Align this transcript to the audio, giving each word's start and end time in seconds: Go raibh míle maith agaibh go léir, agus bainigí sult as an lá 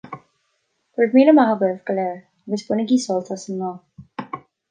Go 0.93 0.97
raibh 1.01 1.13
míle 1.17 1.33
maith 1.39 1.51
agaibh 1.57 1.83
go 1.89 1.93
léir, 1.99 2.17
agus 2.47 2.65
bainigí 2.71 2.97
sult 3.05 3.31
as 3.37 3.45
an 3.51 3.55
lá 3.61 3.71